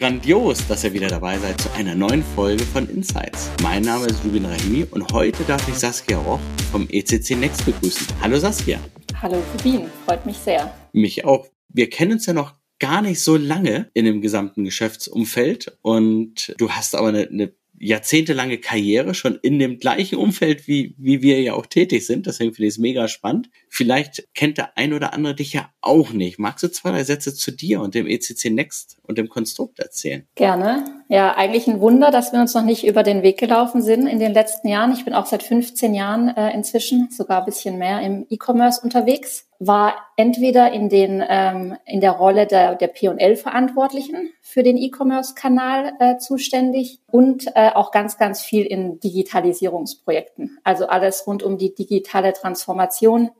[0.00, 3.50] Grandios, dass ihr wieder dabei seid zu einer neuen Folge von Insights.
[3.64, 6.38] Mein Name ist Rubin Rahimi und heute darf ich Saskia Roch
[6.70, 8.06] vom ECC Next begrüßen.
[8.20, 8.78] Hallo Saskia.
[9.20, 10.72] Hallo Rubin, freut mich sehr.
[10.92, 11.48] Mich auch.
[11.68, 16.70] Wir kennen uns ja noch gar nicht so lange in dem gesamten Geschäftsumfeld und du
[16.70, 21.54] hast aber eine, eine jahrzehntelange Karriere schon in dem gleichen Umfeld, wie, wie wir ja
[21.54, 22.26] auch tätig sind.
[22.26, 23.50] Deswegen finde ich es mega spannend.
[23.70, 26.38] Vielleicht kennt der ein oder andere dich ja auch nicht.
[26.38, 30.26] Magst du zwei, drei Sätze zu dir und dem ECC Next und dem Konstrukt erzählen?
[30.34, 30.84] Gerne.
[31.08, 34.18] Ja, eigentlich ein Wunder, dass wir uns noch nicht über den Weg gelaufen sind in
[34.18, 34.92] den letzten Jahren.
[34.92, 39.48] Ich bin auch seit 15 Jahren äh, inzwischen, sogar ein bisschen mehr im E-Commerce unterwegs
[39.58, 45.94] war entweder in den ähm, in der Rolle der der P&L Verantwortlichen für den E-Commerce-Kanal
[45.98, 50.58] äh, zuständig und äh, auch ganz ganz viel in Digitalisierungsprojekten.
[50.62, 53.30] Also alles rund um die digitale Transformation,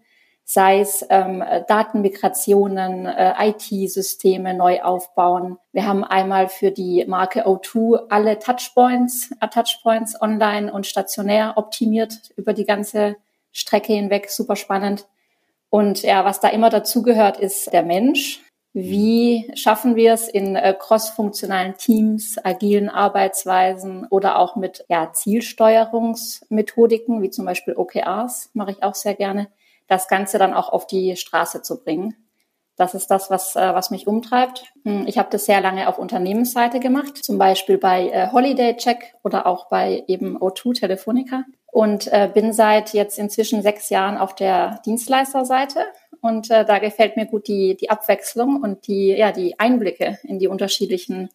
[0.51, 5.59] sei es ähm, Datenmigrationen, äh, IT-Systeme neu aufbauen.
[5.73, 12.31] Wir haben einmal für die Marke O2 alle Touchpoints, äh, Touchpoints online und stationär optimiert
[12.37, 13.17] über die ganze
[13.53, 14.31] Strecke hinweg.
[14.31, 15.07] Super spannend.
[15.69, 18.41] Und ja, was da immer dazugehört, ist der Mensch.
[18.73, 27.21] Wie schaffen wir es in äh, crossfunktionalen Teams, agilen Arbeitsweisen oder auch mit ja, Zielsteuerungsmethodiken,
[27.21, 29.49] wie zum Beispiel OKRs, mache ich auch sehr gerne,
[29.89, 32.15] das Ganze dann auch auf die Straße zu bringen.
[32.77, 34.65] Das ist das, was, äh, was mich umtreibt.
[34.85, 39.15] Hm, ich habe das sehr lange auf Unternehmensseite gemacht, zum Beispiel bei äh, Holiday Check
[39.25, 44.35] oder auch bei eben O2 Telefonica und äh, bin seit jetzt inzwischen sechs Jahren auf
[44.37, 45.81] der Dienstleisterseite
[46.21, 50.49] und da gefällt mir gut die, die Abwechslung und die, ja, die Einblicke in die
[50.49, 51.29] unterschiedlichen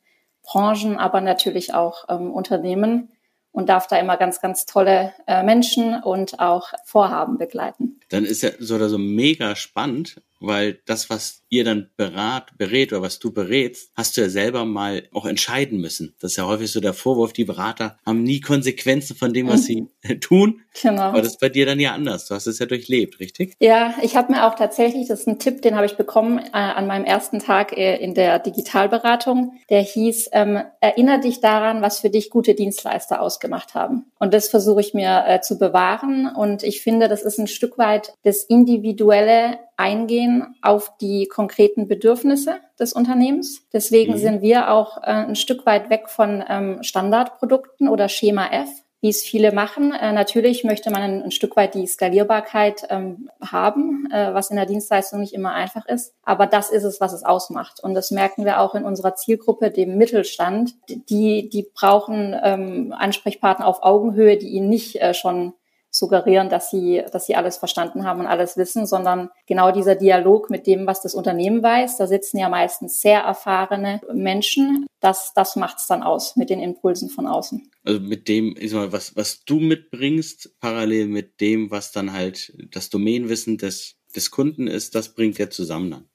[0.44, 3.10] Branchen, aber natürlich auch ähm, Unternehmen
[3.54, 8.00] und darf da immer ganz, ganz tolle äh, Menschen und auch Vorhaben begleiten.
[8.10, 12.92] Dann ist ja so oder so mega spannend, weil das, was ihr dann berat, berät
[12.92, 16.16] oder was du berätst, hast du ja selber mal auch entscheiden müssen.
[16.20, 19.70] Das ist ja häufig so der Vorwurf, die Berater haben nie Konsequenzen von dem, was
[19.70, 19.90] mhm.
[20.04, 20.62] sie tun.
[20.82, 21.04] Genau.
[21.04, 22.28] Aber das ist bei dir dann ja anders.
[22.28, 23.54] Du hast es ja durchlebt, richtig?
[23.60, 26.50] Ja, ich habe mir auch tatsächlich, das ist ein Tipp, den habe ich bekommen äh,
[26.52, 29.60] an meinem ersten Tag äh, in der Digitalberatung.
[29.70, 34.12] Der hieß, ähm, erinnere dich daran, was für dich gute Dienstleister ausgemacht haben.
[34.20, 36.28] Und das versuche ich mir äh, zu bewahren.
[36.28, 42.58] Und ich finde, das ist ein Stück weit das individuelle Eingehen auf die konkreten Bedürfnisse
[42.80, 43.68] des Unternehmens.
[43.72, 44.18] Deswegen mhm.
[44.18, 48.70] sind wir auch äh, ein Stück weit weg von ähm, Standardprodukten oder Schema F,
[49.02, 49.92] wie es viele machen.
[49.92, 54.56] Äh, natürlich möchte man ein, ein, Stück weit die Skalierbarkeit ähm, haben, äh, was in
[54.56, 56.14] der Dienstleistung nicht immer einfach ist.
[56.24, 57.84] Aber das ist es, was es ausmacht.
[57.84, 60.76] Und das merken wir auch in unserer Zielgruppe, dem Mittelstand.
[61.10, 65.54] Die, die brauchen ähm, Ansprechpartner auf Augenhöhe, die ihnen nicht äh, schon
[65.94, 70.50] suggerieren, dass sie, dass sie alles verstanden haben und alles wissen, sondern genau dieser Dialog
[70.50, 74.88] mit dem, was das Unternehmen weiß, da sitzen ja meistens sehr erfahrene Menschen.
[75.00, 77.70] Das, das macht es dann aus mit den Impulsen von außen.
[77.86, 82.12] Also mit dem, ich sag mal, was, was du mitbringst, parallel mit dem, was dann
[82.14, 86.10] halt das Domänenwissen des, des Kunden ist, das bringt ihr zusammen dann.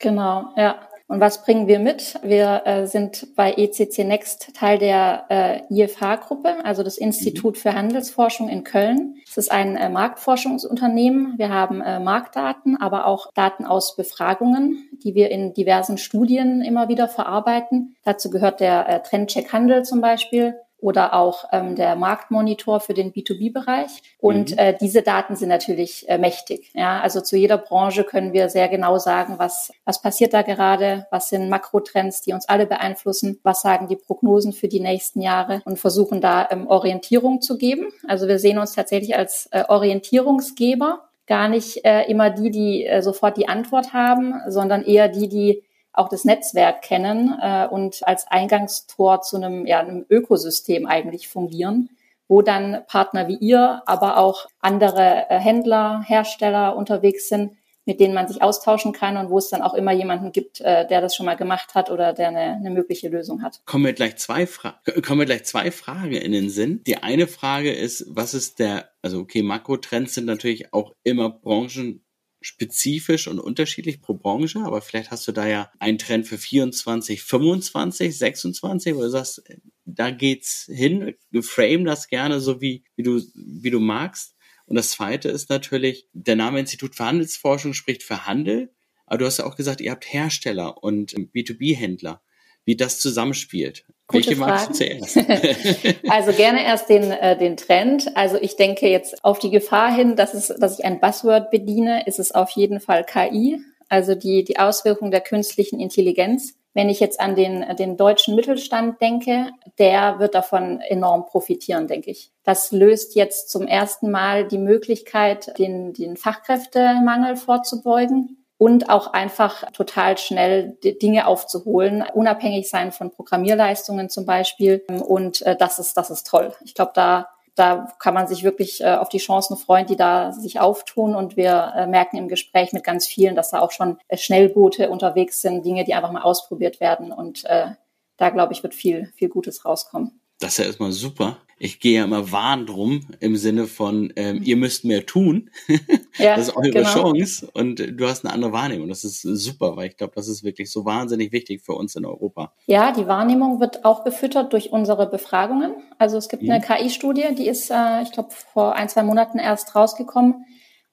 [0.00, 0.86] Genau, ja.
[1.06, 2.18] Und was bringen wir mit?
[2.22, 8.48] Wir äh, sind bei ECC Next Teil der äh, IFH-Gruppe, also das Institut für Handelsforschung
[8.48, 9.16] in Köln.
[9.28, 11.34] Es ist ein äh, Marktforschungsunternehmen.
[11.36, 16.88] Wir haben äh, Marktdaten, aber auch Daten aus Befragungen, die wir in diversen Studien immer
[16.88, 17.96] wieder verarbeiten.
[18.02, 20.54] Dazu gehört der äh, Trendcheck Handel zum Beispiel
[20.84, 24.02] oder auch ähm, der Marktmonitor für den B2B-Bereich.
[24.18, 24.58] Und mhm.
[24.58, 26.70] äh, diese Daten sind natürlich äh, mächtig.
[26.74, 31.06] Ja, also zu jeder Branche können wir sehr genau sagen, was, was passiert da gerade,
[31.10, 35.62] was sind Makrotrends, die uns alle beeinflussen, was sagen die Prognosen für die nächsten Jahre
[35.64, 37.86] und versuchen da ähm, Orientierung zu geben.
[38.06, 43.00] Also wir sehen uns tatsächlich als äh, Orientierungsgeber, gar nicht äh, immer die, die äh,
[43.00, 45.62] sofort die Antwort haben, sondern eher die, die
[45.94, 51.88] auch das Netzwerk kennen äh, und als Eingangstor zu einem, ja, einem Ökosystem eigentlich fungieren,
[52.28, 57.52] wo dann Partner wie ihr, aber auch andere äh, Händler, Hersteller unterwegs sind,
[57.86, 60.86] mit denen man sich austauschen kann und wo es dann auch immer jemanden gibt, äh,
[60.86, 63.60] der das schon mal gemacht hat oder der eine, eine mögliche Lösung hat.
[63.66, 66.82] Kommen wir gleich zwei Fra kommen wir gleich zwei Fragen in den Sinn.
[66.86, 72.02] Die eine Frage ist, was ist der, also okay, Makrotrends sind natürlich auch immer Branchen
[72.44, 77.22] spezifisch und unterschiedlich pro Branche, aber vielleicht hast du da ja einen Trend für 24,
[77.22, 79.42] 25, 26, wo du sagst,
[79.86, 84.34] da geht's hin, frame das gerne so wie, wie du, wie du magst.
[84.66, 88.72] Und das zweite ist natürlich, der Name Institut für Handelsforschung spricht für Handel,
[89.06, 92.22] aber du hast ja auch gesagt, ihr habt Hersteller und B2B-Händler,
[92.64, 93.86] wie das zusammenspielt.
[94.06, 95.16] Gute Welche magst du zuerst?
[96.08, 98.14] also gerne erst den, äh, den Trend.
[98.14, 102.06] Also ich denke jetzt auf die Gefahr hin, dass, es, dass ich ein Buzzword bediene,
[102.06, 106.54] ist es auf jeden Fall KI, also die, die Auswirkung der künstlichen Intelligenz.
[106.74, 112.10] Wenn ich jetzt an den, den deutschen Mittelstand denke, der wird davon enorm profitieren, denke
[112.10, 112.30] ich.
[112.42, 119.70] Das löst jetzt zum ersten Mal die Möglichkeit, den, den Fachkräftemangel vorzubeugen und auch einfach
[119.72, 124.82] total schnell Dinge aufzuholen, unabhängig sein von Programmierleistungen zum Beispiel.
[125.06, 126.54] Und äh, das ist, das ist toll.
[126.64, 130.32] Ich glaube, da da kann man sich wirklich äh, auf die Chancen freuen, die da
[130.32, 131.14] sich auftun.
[131.14, 135.42] Und wir äh, merken im Gespräch mit ganz vielen, dass da auch schon Schnellboote unterwegs
[135.42, 137.12] sind, Dinge, die einfach mal ausprobiert werden.
[137.12, 140.20] Und da, glaube ich, wird viel, viel Gutes rauskommen.
[140.40, 141.38] Das ist ja erstmal super.
[141.58, 145.50] Ich gehe ja immer warn drum im Sinne von, ähm, ihr müsst mehr tun.
[146.16, 146.88] Ja, das ist eure genau.
[146.88, 148.88] Chance und du hast eine andere Wahrnehmung.
[148.88, 152.06] Das ist super, weil ich glaube, das ist wirklich so wahnsinnig wichtig für uns in
[152.06, 152.52] Europa.
[152.66, 155.74] Ja, die Wahrnehmung wird auch gefüttert durch unsere Befragungen.
[155.98, 156.52] Also es gibt mhm.
[156.52, 160.44] eine KI-Studie, die ist, äh, ich glaube, vor ein, zwei Monaten erst rausgekommen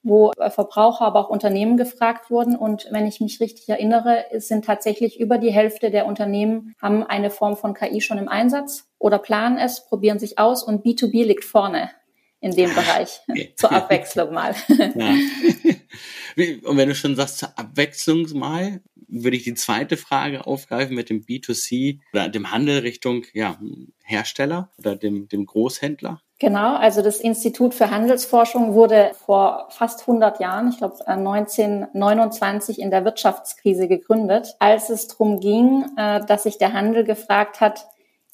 [0.03, 2.55] wo äh, Verbraucher, aber auch Unternehmen gefragt wurden.
[2.55, 7.29] Und wenn ich mich richtig erinnere, sind tatsächlich über die Hälfte der Unternehmen haben eine
[7.29, 11.45] Form von KI schon im Einsatz oder planen es, probieren sich aus und B2B liegt
[11.45, 11.91] vorne
[12.39, 13.21] in dem Bereich.
[13.55, 14.55] Zur Abwechslung mal.
[14.95, 15.13] Ja.
[16.37, 21.09] Und wenn du schon sagst, zur Abwechslung mal, würde ich die zweite Frage aufgreifen mit
[21.09, 23.59] dem B2C oder dem Handel Richtung ja,
[24.03, 26.21] Hersteller oder dem, dem Großhändler.
[26.39, 32.89] Genau, also das Institut für Handelsforschung wurde vor fast 100 Jahren, ich glaube 1929 in
[32.89, 37.85] der Wirtschaftskrise gegründet, als es darum ging, äh, dass sich der Handel gefragt hat,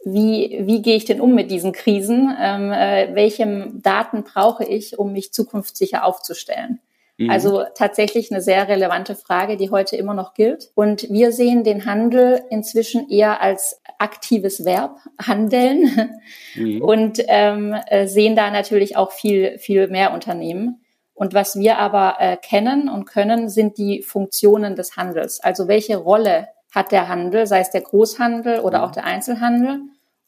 [0.06, 2.34] wie, wie gehe ich denn um mit diesen Krisen?
[2.40, 6.80] Ähm, äh, welche Daten brauche ich, um mich zukunftssicher aufzustellen?
[7.18, 7.32] Mhm.
[7.32, 10.70] Also tatsächlich eine sehr relevante Frage, die heute immer noch gilt.
[10.76, 16.12] Und wir sehen den Handel inzwischen eher als aktives Verb, handeln,
[16.56, 16.82] mhm.
[16.82, 20.82] und ähm, äh, sehen da natürlich auch viel, viel mehr Unternehmen.
[21.16, 25.40] Und was wir aber äh, kennen und können, sind die Funktionen des Handels.
[25.40, 28.84] Also welche Rolle hat der Handel, sei es der Großhandel oder mhm.
[28.84, 29.80] auch der Einzelhandel?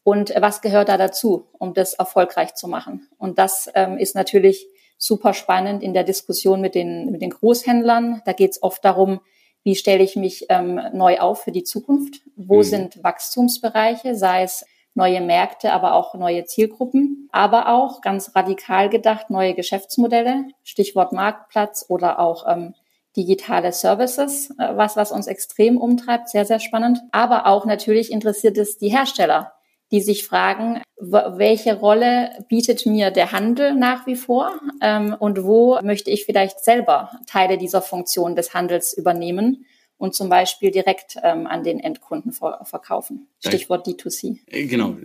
[0.02, 3.06] Und was gehört da dazu, um das erfolgreich zu machen?
[3.18, 4.66] Und das ähm, ist natürlich
[5.00, 8.22] super spannend in der Diskussion mit den, mit den Großhändlern.
[8.26, 9.20] Da geht es oft darum,
[9.64, 12.20] wie stelle ich mich ähm, neu auf für die Zukunft?
[12.36, 12.62] Wo mhm.
[12.62, 14.64] sind Wachstumsbereiche, sei es
[14.94, 21.86] neue Märkte, aber auch neue Zielgruppen, aber auch ganz radikal gedacht neue Geschäftsmodelle, Stichwort Marktplatz
[21.88, 22.74] oder auch ähm,
[23.16, 27.00] digitale Services, äh, was, was uns extrem umtreibt, sehr, sehr spannend.
[27.12, 29.52] Aber auch natürlich interessiert es die Hersteller
[29.90, 35.80] die sich fragen, welche Rolle bietet mir der Handel nach wie vor ähm, und wo
[35.82, 39.66] möchte ich vielleicht selber Teile dieser Funktion des Handels übernehmen
[39.96, 43.28] und zum Beispiel direkt ähm, an den Endkunden ver verkaufen.
[43.44, 44.38] Stichwort D2C.
[44.46, 44.96] Äh, genau.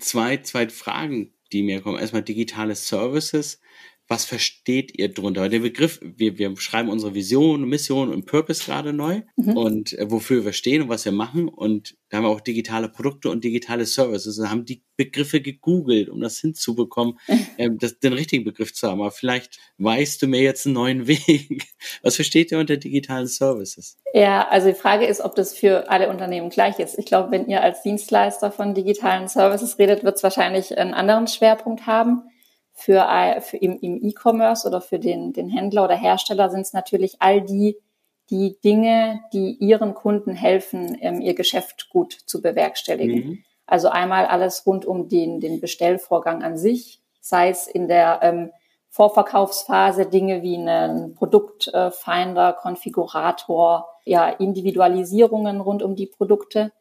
[0.00, 1.98] Zwei, zwei Fragen, die mir kommen.
[1.98, 3.60] Erstmal digitale Services
[4.08, 5.48] was versteht ihr drunter?
[5.48, 9.56] Der Begriff, wir, wir schreiben unsere Vision, Mission und Purpose gerade neu mhm.
[9.56, 11.48] und äh, wofür wir stehen und was wir machen.
[11.48, 14.38] Und da haben wir auch digitale Produkte und digitale Services.
[14.38, 17.18] Wir haben die Begriffe gegoogelt, um das hinzubekommen,
[17.58, 19.00] ähm, das, den richtigen Begriff zu haben.
[19.00, 21.64] Aber vielleicht weißt du mir jetzt einen neuen Weg.
[22.02, 23.98] Was versteht ihr unter digitalen Services?
[24.14, 26.96] Ja, also die Frage ist, ob das für alle Unternehmen gleich ist.
[26.96, 31.26] Ich glaube, wenn ihr als Dienstleister von digitalen Services redet, wird es wahrscheinlich einen anderen
[31.26, 32.22] Schwerpunkt haben.
[32.78, 37.16] Für, für im, im E-Commerce oder für den, den Händler oder Hersteller sind es natürlich
[37.20, 37.78] all die,
[38.28, 43.30] die Dinge, die ihren Kunden helfen, ähm, ihr Geschäft gut zu bewerkstelligen.
[43.30, 43.44] Mhm.
[43.66, 48.50] Also einmal alles rund um den, den Bestellvorgang an sich, sei es in der ähm,
[48.90, 56.72] Vorverkaufsphase Dinge wie einen Produktfinder, Konfigurator, ja, Individualisierungen rund um die Produkte.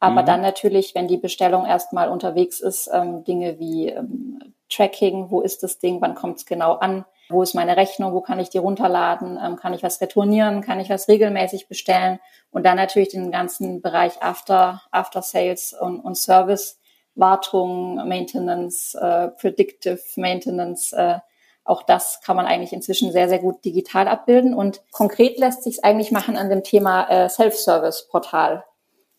[0.00, 0.26] Aber mhm.
[0.26, 5.62] dann natürlich, wenn die Bestellung erstmal unterwegs ist, ähm, Dinge wie ähm, Tracking, wo ist
[5.62, 8.58] das Ding, wann kommt es genau an, wo ist meine Rechnung, wo kann ich die
[8.58, 13.30] runterladen, ähm, kann ich was retournieren, kann ich was regelmäßig bestellen und dann natürlich den
[13.30, 16.78] ganzen Bereich After, After Sales und, und Service,
[17.14, 21.18] Wartung, Maintenance, äh, Predictive Maintenance, äh,
[21.64, 24.52] auch das kann man eigentlich inzwischen sehr, sehr gut digital abbilden.
[24.52, 28.64] Und konkret lässt sich es eigentlich machen an dem Thema äh, Self-Service-Portal.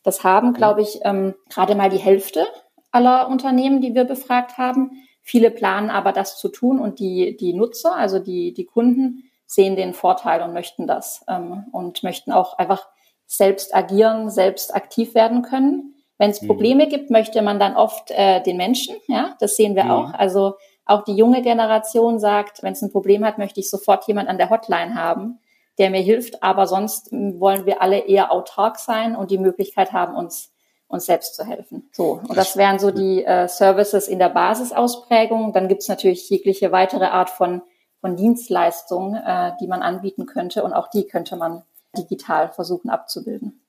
[0.03, 2.45] Das haben, glaube ich, ähm, gerade mal die Hälfte
[2.91, 4.91] aller Unternehmen, die wir befragt haben.
[5.25, 9.75] Viele planen aber das zu tun und die, die Nutzer, also die, die Kunden, sehen
[9.75, 12.87] den Vorteil und möchten das ähm, und möchten auch einfach
[13.25, 15.95] selbst agieren, selbst aktiv werden können.
[16.17, 16.47] Wenn es mhm.
[16.47, 16.89] Probleme mhm.
[16.89, 19.91] gibt, möchte man dann oft äh, den Menschen, ja, das sehen wir mhm.
[19.91, 20.13] auch.
[20.13, 24.27] Also auch die junge Generation sagt, wenn es ein Problem hat, möchte ich sofort jemand
[24.27, 25.39] an der Hotline haben,
[25.77, 26.43] der mir hilft.
[26.43, 30.52] Aber sonst wollen wir alle eher autark sein und die Möglichkeit haben, uns
[30.93, 31.89] uns selbst zu helfen.
[31.91, 35.51] So, und das wären so die äh, Services in der Basisausprägung.
[35.51, 37.61] Dann gibt es natürlich jegliche weitere Art von,
[37.99, 41.63] von Dienstleistungen, äh, die man anbieten könnte und auch die könnte man
[41.97, 43.59] digital versuchen abzubilden.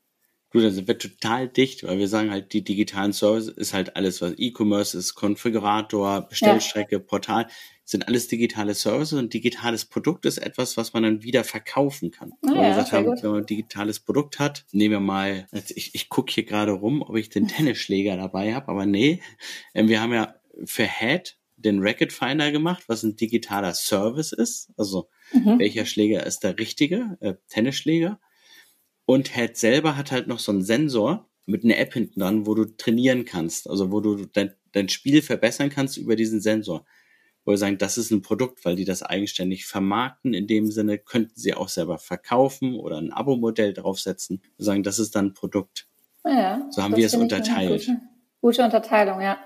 [0.50, 3.96] Du, da sind wir total dicht, weil wir sagen halt, die digitalen Services ist halt
[3.96, 7.02] alles, was E-Commerce ist, Konfigurator, Bestellstrecke, ja.
[7.02, 7.48] Portal,
[7.84, 12.32] sind alles digitale Services und digitales Produkt ist etwas, was man dann wieder verkaufen kann.
[12.42, 16.08] Ah, ja, gesagt haben, wenn man ein digitales Produkt hat, nehmen wir mal, ich, ich
[16.08, 19.22] gucke hier gerade rum, ob ich den Tennisschläger dabei habe, aber nee,
[19.74, 24.70] ähm, wir haben ja für Head den Racket Finder gemacht, was ein digitaler Service ist,
[24.76, 25.58] also mhm.
[25.58, 28.20] welcher Schläger ist der richtige, äh, Tennisschläger.
[29.06, 32.54] Und Head selber hat halt noch so einen Sensor mit einer App hinten dran, wo
[32.54, 36.86] du trainieren kannst, also wo du dein, dein Spiel verbessern kannst über diesen Sensor.
[37.44, 40.32] Wo wir sagen, das ist ein Produkt, weil die das eigenständig vermarkten.
[40.32, 44.42] In dem Sinne könnten sie auch selber verkaufen oder ein Abo-Modell draufsetzen.
[44.56, 45.86] Wir sagen, das ist dann ein Produkt.
[46.24, 47.86] Ja, so haben wir es unterteilt.
[47.86, 48.00] Gute,
[48.40, 49.36] gute Unterteilung, ja.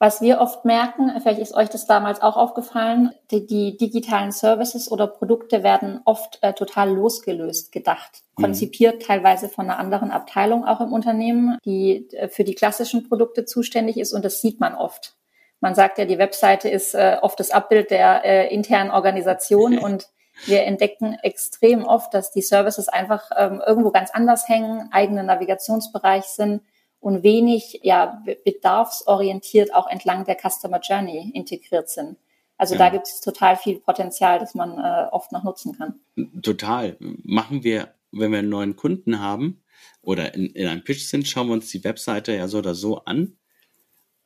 [0.00, 4.90] Was wir oft merken, vielleicht ist euch das damals auch aufgefallen, die, die digitalen Services
[4.90, 8.42] oder Produkte werden oft äh, total losgelöst gedacht, mhm.
[8.44, 13.44] konzipiert teilweise von einer anderen Abteilung auch im Unternehmen, die äh, für die klassischen Produkte
[13.44, 15.17] zuständig ist und das sieht man oft.
[15.60, 20.08] Man sagt ja, die Webseite ist äh, oft das Abbild der äh, internen Organisation und
[20.46, 26.24] wir entdecken extrem oft, dass die Services einfach ähm, irgendwo ganz anders hängen, eigene Navigationsbereich
[26.24, 26.62] sind
[27.00, 32.16] und wenig ja, bedarfsorientiert auch entlang der Customer Journey integriert sind.
[32.56, 32.78] Also ja.
[32.78, 36.00] da gibt es total viel Potenzial, das man äh, oft noch nutzen kann.
[36.42, 36.96] Total.
[36.98, 39.62] Machen wir, wenn wir einen neuen Kunden haben
[40.02, 43.04] oder in, in einem Pitch sind, schauen wir uns die Webseite ja so oder so
[43.04, 43.36] an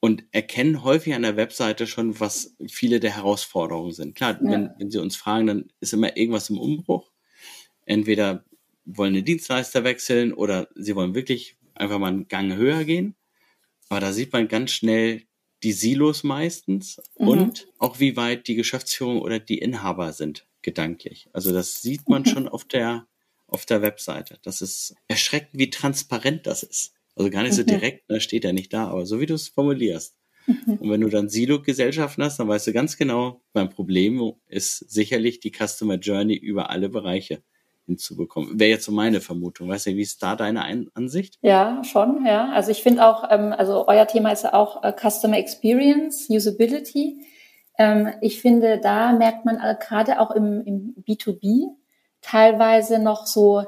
[0.05, 4.17] und erkennen häufig an der Webseite schon, was viele der Herausforderungen sind.
[4.17, 4.51] Klar, ja.
[4.51, 7.13] wenn, wenn Sie uns fragen, dann ist immer irgendwas im Umbruch.
[7.87, 8.45] Entweder
[8.85, 13.15] wollen eine Dienstleister wechseln oder Sie wollen wirklich einfach mal einen Gang höher gehen.
[13.91, 15.23] Aber da sieht man ganz schnell
[15.63, 17.29] die Silos meistens mhm.
[17.29, 21.29] und auch wie weit die Geschäftsführung oder die Inhaber sind gedanklich.
[21.33, 22.27] Also das sieht man mhm.
[22.27, 23.07] schon auf der
[23.47, 24.41] auf der Webseite.
[24.43, 26.93] Das ist erschreckend, wie transparent das ist.
[27.15, 27.67] Also gar nicht so mhm.
[27.67, 30.17] direkt, da steht ja nicht da, aber so wie du es formulierst.
[30.47, 30.79] Mhm.
[30.81, 35.41] Und wenn du dann Silo-Gesellschaften hast, dann weißt du ganz genau, beim Problem ist sicherlich
[35.41, 37.43] die Customer Journey über alle Bereiche
[37.87, 38.59] hinzubekommen.
[38.59, 39.69] Wäre jetzt so meine Vermutung.
[39.69, 41.39] Weißt du, wie ist da deine Ansicht?
[41.43, 42.51] Ja, schon, ja.
[42.51, 47.25] Also ich finde auch, ähm, also euer Thema ist ja auch äh, Customer Experience, Usability.
[47.79, 51.67] Ähm, ich finde, da merkt man äh, gerade auch im, im B2B
[52.21, 53.65] teilweise noch so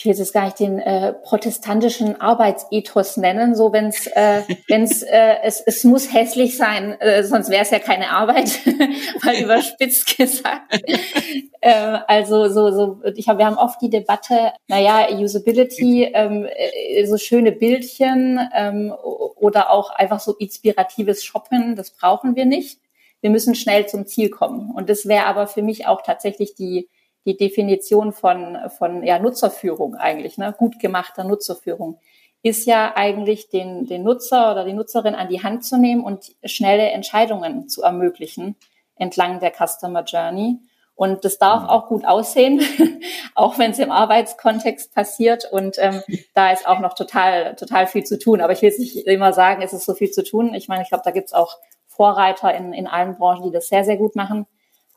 [0.00, 5.02] ich will jetzt gar nicht den äh, protestantischen Arbeitsethos nennen, so wenn es äh, wenn's,
[5.02, 8.60] äh, es, es muss hässlich sein, äh, sonst wäre es ja keine Arbeit,
[9.22, 10.72] mal überspitzt gesagt.
[11.60, 17.04] äh, also so so ich hab, wir haben oft die Debatte, naja, Usability, ähm, äh,
[17.04, 18.94] so schöne Bildchen ähm,
[19.36, 22.80] oder auch einfach so inspiratives Shoppen, das brauchen wir nicht.
[23.20, 26.88] Wir müssen schnell zum Ziel kommen und das wäre aber für mich auch tatsächlich die
[27.26, 30.54] die Definition von, von ja, Nutzerführung eigentlich, ne?
[30.56, 31.98] gut gemachter Nutzerführung,
[32.42, 36.32] ist ja eigentlich den, den Nutzer oder die Nutzerin an die Hand zu nehmen und
[36.44, 38.56] schnelle Entscheidungen zu ermöglichen
[38.96, 40.58] entlang der Customer Journey.
[40.94, 41.68] Und das darf mhm.
[41.68, 42.60] auch gut aussehen,
[43.34, 45.50] auch wenn es im Arbeitskontext passiert.
[45.50, 46.02] Und ähm,
[46.34, 48.42] da ist auch noch total, total viel zu tun.
[48.42, 50.52] Aber ich will es nicht immer sagen, es ist so viel zu tun.
[50.52, 53.68] Ich meine, ich glaube, da gibt es auch Vorreiter in, in allen Branchen, die das
[53.68, 54.46] sehr, sehr gut machen.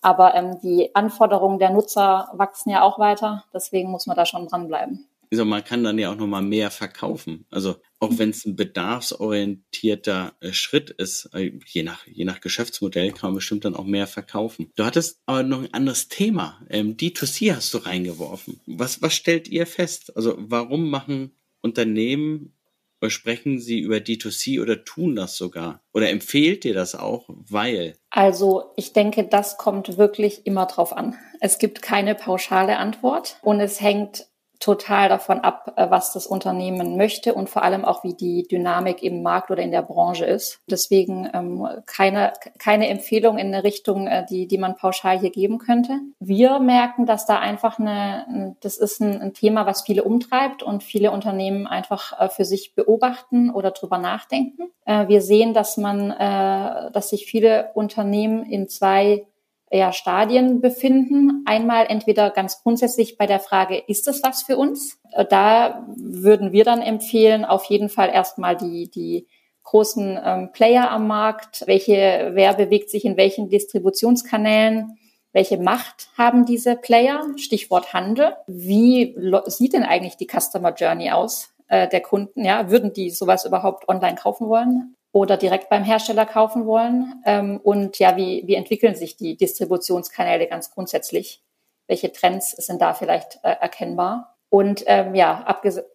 [0.03, 3.45] Aber ähm, die Anforderungen der Nutzer wachsen ja auch weiter.
[3.53, 5.07] Deswegen muss man da schon dranbleiben.
[5.31, 7.47] Also man kann dann ja auch nochmal mehr verkaufen.
[7.49, 13.13] Also auch wenn es ein bedarfsorientierter äh, Schritt ist, äh, je nach, je nach Geschäftsmodell
[13.13, 14.71] kann man bestimmt dann auch mehr verkaufen.
[14.75, 16.61] Du hattest aber noch ein anderes Thema.
[16.69, 18.59] Ähm, D2C hast du reingeworfen.
[18.67, 20.15] Was, was stellt ihr fest?
[20.15, 21.31] Also warum machen
[21.61, 22.53] Unternehmen
[23.03, 25.81] oder sprechen Sie über D2C oder tun das sogar?
[25.93, 27.97] Oder empfehlt ihr das auch, weil?
[28.09, 31.17] Also ich denke, das kommt wirklich immer drauf an.
[31.41, 34.27] Es gibt keine pauschale Antwort und es hängt
[34.63, 39.03] total davon ab, äh, was das Unternehmen möchte und vor allem auch, wie die Dynamik
[39.03, 40.61] im Markt oder in der Branche ist.
[40.69, 45.57] Deswegen ähm, keine, keine Empfehlung in eine Richtung, äh, die, die man pauschal hier geben
[45.57, 45.99] könnte.
[46.19, 50.81] Wir merken, dass da einfach eine, das ist ein, ein Thema, was viele umtreibt und
[50.81, 54.69] viele Unternehmen einfach äh, für sich beobachten oder drüber nachdenken.
[54.85, 59.25] Wir sehen, dass man, dass sich viele Unternehmen in zwei
[59.77, 61.43] ja, Stadien befinden.
[61.45, 64.99] Einmal entweder ganz grundsätzlich bei der Frage, ist das was für uns?
[65.11, 69.27] Äh, da würden wir dann empfehlen, auf jeden Fall erstmal die, die
[69.63, 74.97] großen ähm, Player am Markt, welche, wer bewegt sich in welchen Distributionskanälen,
[75.31, 77.25] welche Macht haben diese Player?
[77.37, 78.35] Stichwort Handel.
[78.45, 79.15] Wie
[79.47, 82.45] sieht denn eigentlich die Customer Journey aus äh, der Kunden?
[82.45, 84.95] Ja, würden die sowas überhaupt online kaufen wollen?
[85.13, 87.21] Oder direkt beim Hersteller kaufen wollen?
[87.25, 91.41] Ähm, und ja, wie, wie entwickeln sich die Distributionskanäle ganz grundsätzlich?
[91.87, 94.35] Welche Trends sind da vielleicht äh, erkennbar?
[94.49, 95.45] Und ähm, ja,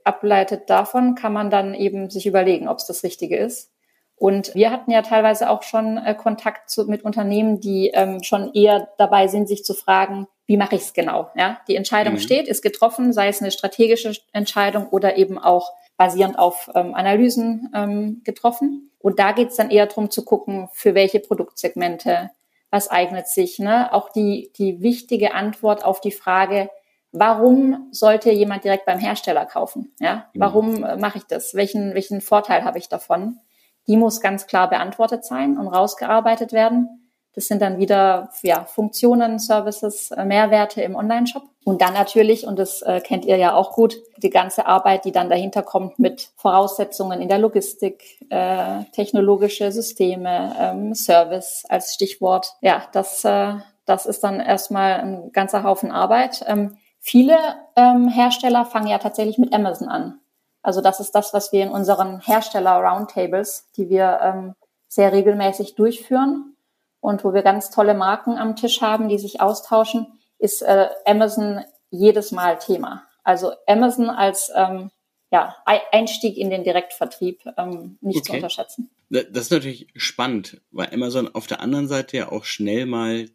[0.05, 3.71] abgeleitet davon kann man dann eben sich überlegen, ob es das Richtige ist.
[4.17, 8.53] Und wir hatten ja teilweise auch schon äh, Kontakt zu, mit Unternehmen, die ähm, schon
[8.55, 11.31] eher dabei sind, sich zu fragen, wie mache ich es genau?
[11.37, 12.19] Ja, die Entscheidung mhm.
[12.19, 17.71] steht, ist getroffen, sei es eine strategische Entscheidung oder eben auch basierend auf ähm, Analysen
[17.75, 18.88] ähm, getroffen.
[18.99, 22.31] Und da geht es dann eher darum zu gucken, für welche Produktsegmente,
[22.71, 23.59] was eignet sich.
[23.59, 23.93] Ne?
[23.93, 26.71] Auch die, die wichtige Antwort auf die Frage,
[27.13, 29.95] warum sollte jemand direkt beim Hersteller kaufen?
[30.01, 30.41] Ja, mhm.
[30.41, 31.55] warum äh, mache ich das?
[31.55, 33.39] Welchen, welchen Vorteil habe ich davon?
[33.87, 37.08] Die muss ganz klar beantwortet sein und rausgearbeitet werden.
[37.35, 41.45] Das sind dann wieder ja, Funktionen, Services, äh, Mehrwerte im Online-Shop.
[41.65, 45.13] Und dann natürlich, und das äh, kennt ihr ja auch gut, die ganze Arbeit, die
[45.13, 52.55] dann dahinter kommt mit Voraussetzungen in der Logistik, äh, technologische Systeme, ähm, Service als Stichwort.
[52.61, 53.55] Ja, das, äh,
[53.85, 56.45] das ist dann erstmal ein ganzer Haufen Arbeit.
[56.47, 57.37] Ähm, viele
[57.77, 60.21] ähm, Hersteller fangen ja tatsächlich mit Amazon an.
[60.63, 64.55] Also das ist das, was wir in unseren Hersteller-Roundtables, die wir ähm,
[64.89, 66.57] sehr regelmäßig durchführen
[67.01, 70.07] und wo wir ganz tolle Marken am Tisch haben, die sich austauschen,
[70.39, 73.05] ist äh, Amazon jedes Mal Thema.
[73.25, 74.91] Also Amazon als ähm,
[75.31, 78.27] ja, Einstieg in den Direktvertrieb ähm, nicht okay.
[78.27, 78.91] zu unterschätzen.
[79.11, 83.29] Das ist natürlich spannend, weil Amazon auf der anderen Seite ja auch schnell mal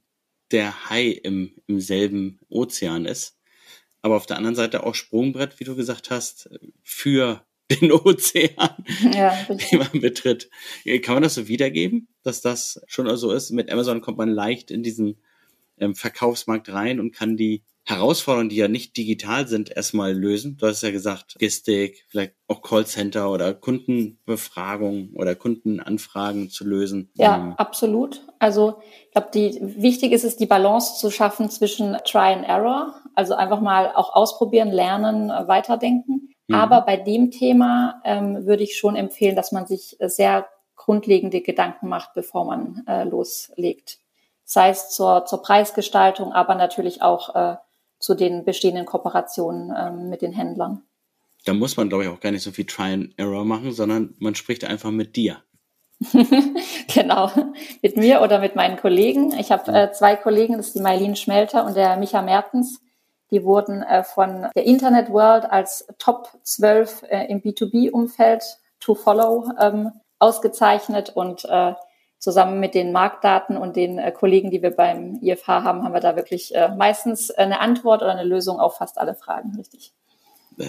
[0.51, 3.37] der Hai im, im selben Ozean ist
[4.03, 6.49] aber auf der anderen Seite auch Sprungbrett, wie du gesagt hast,
[6.83, 10.49] für den Ozean, ja, den man betritt.
[11.01, 13.51] Kann man das so wiedergeben, dass das schon so ist?
[13.51, 15.17] Mit Amazon kommt man leicht in diesen
[15.77, 20.55] ähm, Verkaufsmarkt rein und kann die Herausforderungen, die ja nicht digital sind, erstmal lösen.
[20.57, 27.11] Du hast ja gesagt, Logistik, vielleicht auch Callcenter oder Kundenbefragung oder Kundenanfragen zu lösen.
[27.15, 27.53] Ja, ähm.
[27.57, 28.25] absolut.
[28.39, 32.95] Also ich glaube, die wichtig ist es, die Balance zu schaffen zwischen Try and Error,
[33.15, 36.32] also einfach mal auch ausprobieren, lernen, weiterdenken.
[36.47, 36.55] Mhm.
[36.55, 41.87] Aber bei dem Thema ähm, würde ich schon empfehlen, dass man sich sehr grundlegende Gedanken
[41.87, 43.99] macht, bevor man äh, loslegt.
[44.43, 47.55] Sei es zur, zur Preisgestaltung, aber natürlich auch äh,
[47.99, 50.81] zu den bestehenden Kooperationen ähm, mit den Händlern.
[51.45, 54.15] Da muss man, glaube ich, auch gar nicht so viel Try and Error machen, sondern
[54.19, 55.37] man spricht einfach mit dir.
[56.93, 57.31] genau,
[57.81, 59.31] mit mir oder mit meinen Kollegen.
[59.39, 62.81] Ich habe äh, zwei Kollegen, das ist die Mailin Schmelter und der Micha Mertens.
[63.33, 68.43] Die wurden äh, von der Internet World als Top 12 äh, im B2B-Umfeld
[68.79, 71.73] to follow ähm, ausgezeichnet und äh,
[72.19, 76.15] zusammen mit den Marktdaten und den Kollegen, die wir beim IFH haben, haben wir da
[76.15, 79.91] wirklich meistens eine Antwort oder eine Lösung auf fast alle Fragen, richtig.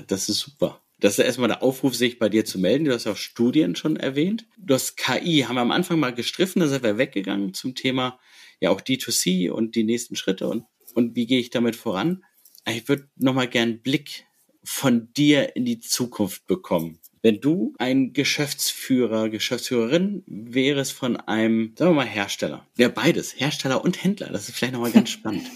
[0.09, 0.81] Das ist super.
[0.99, 2.87] Das ist erstmal der Aufruf, sich bei dir zu melden.
[2.87, 4.47] Du hast ja auch Studien schon erwähnt.
[4.57, 8.19] Du hast KI, haben wir am Anfang mal gestriffen, da sind wir weggegangen zum Thema
[8.59, 12.25] ja auch D2C und die nächsten Schritte und, und wie gehe ich damit voran.
[12.69, 14.27] Ich würde nochmal gern einen Blick
[14.63, 16.99] von dir in die Zukunft bekommen.
[17.25, 23.83] Wenn du ein Geschäftsführer, Geschäftsführerin wärst von einem, sagen wir mal, Hersteller, ja beides, Hersteller
[23.83, 25.47] und Händler, das ist vielleicht nochmal ganz spannend.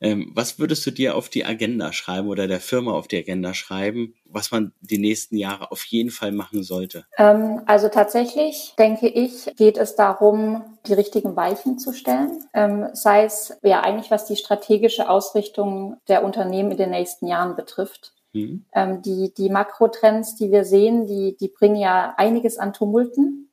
[0.00, 3.54] Ähm, was würdest du dir auf die Agenda schreiben oder der Firma auf die Agenda
[3.54, 7.06] schreiben, was man die nächsten Jahre auf jeden Fall machen sollte?
[7.18, 13.24] Ähm, also tatsächlich denke ich, geht es darum, die richtigen Weichen zu stellen, ähm, sei
[13.24, 18.13] es ja eigentlich was die strategische Ausrichtung der Unternehmen in den nächsten Jahren betrifft.
[18.34, 18.66] Mhm.
[18.74, 23.50] Ähm, die, die Makrotrends, die wir sehen, die, die bringen ja einiges an Tumulten.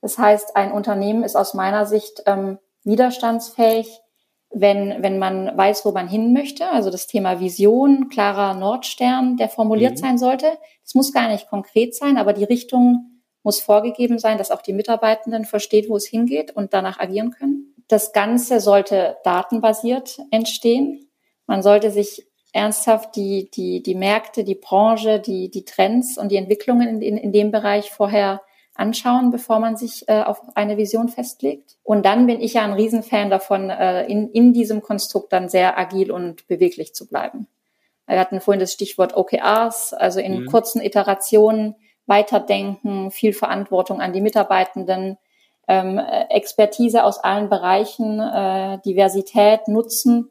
[0.00, 4.00] Das heißt, ein Unternehmen ist aus meiner Sicht ähm, widerstandsfähig,
[4.50, 6.68] wenn, wenn man weiß, wo man hin möchte.
[6.68, 9.98] Also das Thema Vision, klarer Nordstern, der formuliert mhm.
[9.98, 10.46] sein sollte.
[10.84, 14.72] Es muss gar nicht konkret sein, aber die Richtung muss vorgegeben sein, dass auch die
[14.72, 17.74] Mitarbeitenden versteht, wo es hingeht und danach agieren können.
[17.88, 21.10] Das Ganze sollte datenbasiert entstehen.
[21.46, 26.36] Man sollte sich ernsthaft die, die, die Märkte, die Branche, die, die Trends und die
[26.36, 28.42] Entwicklungen in, in, in dem Bereich vorher
[28.74, 31.76] anschauen, bevor man sich äh, auf eine Vision festlegt.
[31.82, 35.76] Und dann bin ich ja ein Riesenfan davon, äh, in, in diesem Konstrukt dann sehr
[35.76, 37.48] agil und beweglich zu bleiben.
[38.06, 40.46] Wir hatten vorhin das Stichwort OKRs, also in mhm.
[40.46, 41.74] kurzen Iterationen
[42.06, 45.18] weiterdenken, viel Verantwortung an die Mitarbeitenden,
[45.66, 50.30] ähm, Expertise aus allen Bereichen, äh, Diversität nutzen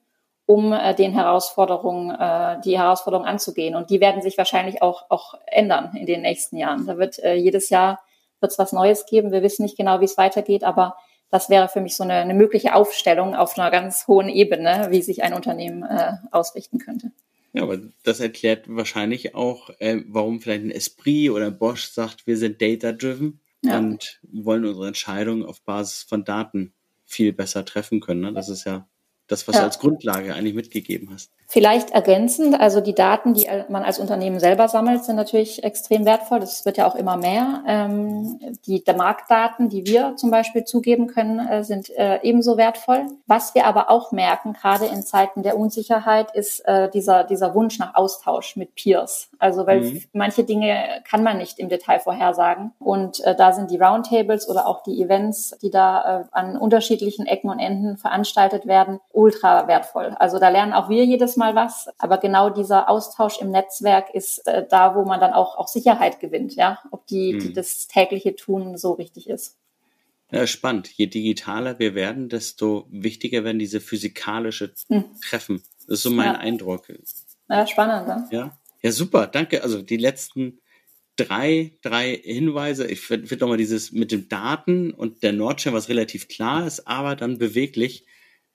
[0.53, 3.75] um äh, den Herausforderungen, äh, die Herausforderungen anzugehen.
[3.75, 6.85] Und die werden sich wahrscheinlich auch, auch ändern in den nächsten Jahren.
[6.85, 8.01] Da wird äh, jedes Jahr
[8.39, 9.31] wird's was Neues geben.
[9.31, 10.95] Wir wissen nicht genau, wie es weitergeht, aber
[11.31, 15.01] das wäre für mich so eine, eine mögliche Aufstellung auf einer ganz hohen Ebene, wie
[15.01, 17.11] sich ein Unternehmen äh, ausrichten könnte.
[17.53, 22.37] Ja, aber das erklärt wahrscheinlich auch, äh, warum vielleicht ein Esprit oder Bosch sagt, wir
[22.37, 23.79] sind data-driven ja.
[23.79, 26.73] und wollen unsere Entscheidungen auf Basis von Daten
[27.05, 28.21] viel besser treffen können.
[28.21, 28.33] Ne?
[28.33, 28.87] Das ist ja
[29.33, 29.61] das, was ja.
[29.61, 31.31] du als Grundlage eigentlich mitgegeben hast.
[31.47, 36.39] Vielleicht ergänzend, also die Daten, die man als Unternehmen selber sammelt, sind natürlich extrem wertvoll.
[36.39, 37.63] Das wird ja auch immer mehr.
[37.67, 43.05] Ähm, die Marktdaten, die wir zum Beispiel zugeben können, äh, sind äh, ebenso wertvoll.
[43.27, 47.77] Was wir aber auch merken, gerade in Zeiten der Unsicherheit, ist äh, dieser, dieser Wunsch
[47.77, 49.29] nach Austausch mit Peers.
[49.37, 50.03] Also weil mhm.
[50.13, 52.71] manche Dinge kann man nicht im Detail vorhersagen.
[52.79, 57.27] Und äh, da sind die Roundtables oder auch die Events, die da äh, an unterschiedlichen
[57.27, 60.15] Ecken und Enden veranstaltet werden, ultra wertvoll.
[60.19, 61.89] Also da lernen auch wir jedes Mal was.
[61.97, 66.19] Aber genau dieser Austausch im Netzwerk ist äh, da, wo man dann auch, auch Sicherheit
[66.19, 67.39] gewinnt, ja, ob die, mhm.
[67.39, 69.57] die das tägliche Tun so richtig ist.
[70.29, 70.89] Ja, spannend.
[70.89, 75.05] Je digitaler wir werden, desto wichtiger werden diese physikalische hm.
[75.21, 75.61] Treffen.
[75.87, 76.39] Das ist so mein ja.
[76.39, 76.87] Eindruck.
[77.49, 78.07] Ja, spannend.
[78.07, 78.27] Ne?
[78.31, 78.57] Ja.
[78.81, 79.27] ja, super.
[79.27, 79.61] Danke.
[79.61, 80.59] Also die letzten
[81.17, 82.87] drei, drei Hinweise.
[82.87, 86.87] Ich finde find nochmal dieses mit den Daten und der Nordstern, was relativ klar ist,
[86.87, 88.07] aber dann beweglich.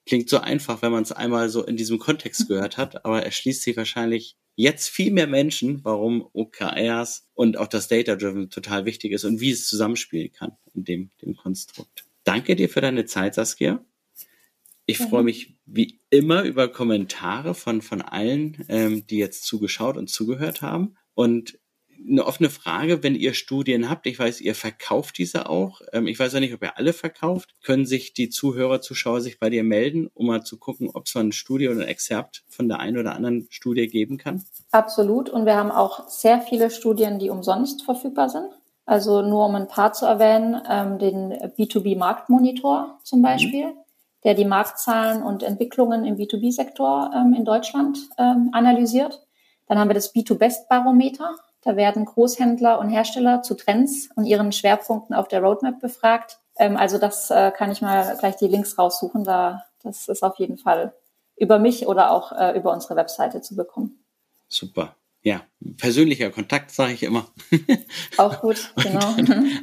[0.09, 3.63] Klingt so einfach, wenn man es einmal so in diesem Kontext gehört hat, aber erschließt
[3.63, 9.13] sich wahrscheinlich jetzt viel mehr Menschen, warum OKRs und auch das Data Driven total wichtig
[9.13, 12.07] ist und wie es zusammenspielen kann in dem, dem Konstrukt.
[12.25, 13.85] Danke dir für deine Zeit, Saskia.
[14.87, 15.09] Ich mhm.
[15.09, 20.63] freue mich wie immer über Kommentare von, von allen, ähm, die jetzt zugeschaut und zugehört
[20.63, 20.97] haben.
[21.13, 21.59] Und
[22.07, 25.81] eine offene Frage, wenn ihr Studien habt, ich weiß, ihr verkauft diese auch.
[25.93, 27.55] Ähm, ich weiß ja nicht, ob ihr alle verkauft.
[27.63, 31.13] Können sich die Zuhörer, Zuschauer sich bei dir melden, um mal zu gucken, ob es
[31.13, 34.45] so eine Studie oder ein Exzerpt von der einen oder anderen Studie geben kann?
[34.71, 35.29] Absolut.
[35.29, 38.51] Und wir haben auch sehr viele Studien, die umsonst verfügbar sind.
[38.87, 43.25] Also nur um ein paar zu erwähnen, ähm, den B2B-Marktmonitor zum mhm.
[43.25, 43.77] Beispiel, mhm.
[44.25, 49.25] der die Marktzahlen und Entwicklungen im B2B-Sektor ähm, in Deutschland analysiert.
[49.67, 55.15] Dann haben wir das B2Best-Barometer, da werden Großhändler und Hersteller zu Trends und ihren Schwerpunkten
[55.15, 56.39] auf der Roadmap befragt.
[56.57, 59.25] Ähm, also das äh, kann ich mal gleich die Links raussuchen.
[59.25, 60.95] Da, das ist auf jeden Fall
[61.37, 64.05] über mich oder auch äh, über unsere Webseite zu bekommen.
[64.49, 64.97] Super.
[65.23, 65.45] Ja,
[65.77, 67.29] persönlicher Kontakt sage ich immer.
[68.17, 69.15] Auch gut, genau.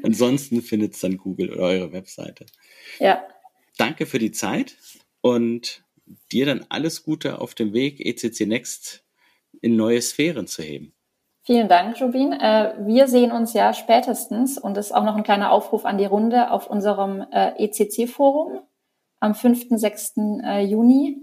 [0.04, 2.46] ansonsten findet es dann Google oder eure Webseite.
[3.00, 3.26] Ja.
[3.78, 4.76] Danke für die Zeit
[5.22, 5.84] und
[6.32, 9.06] dir dann alles Gute auf dem Weg, ECC Next
[9.62, 10.95] in neue Sphären zu heben.
[11.46, 12.34] Vielen Dank, Jubin.
[12.34, 16.00] Äh, wir sehen uns ja spätestens, und das ist auch noch ein kleiner Aufruf an
[16.00, 18.62] die Runde, auf unserem äh, ECC-Forum
[19.20, 19.68] am 5.
[19.70, 20.14] 6.
[20.44, 21.18] Äh, Juni,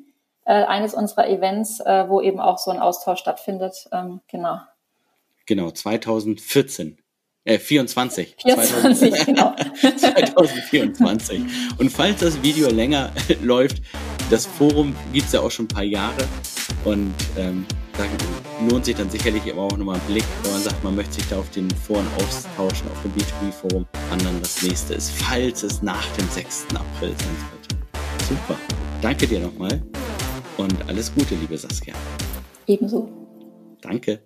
[0.45, 3.89] eines unserer Events, wo eben auch so ein Austausch stattfindet.
[3.93, 4.59] Ähm, genau.
[5.47, 6.99] Genau, 2014.
[7.45, 8.37] Äh, 24.
[8.43, 9.55] 24, 2000, genau.
[9.81, 11.43] 2024.
[11.79, 13.83] Und falls das Video länger läuft,
[14.31, 16.27] das Forum gibt es ja auch schon ein paar Jahre.
[16.85, 17.65] Und ähm,
[17.97, 18.05] da
[18.69, 21.29] lohnt sich dann sicherlich immer auch nochmal ein Blick, wenn man sagt, man möchte sich
[21.29, 25.83] da auf den Foren austauschen, auf dem B2B-Forum, wann dann das nächste ist, falls es
[25.83, 26.67] nach dem 6.
[26.75, 28.29] April sein sollte.
[28.29, 28.59] Super.
[29.01, 29.83] Danke dir nochmal
[30.57, 31.95] und alles Gute, liebe Saskia.
[32.67, 33.09] Ebenso.
[33.81, 34.21] Danke.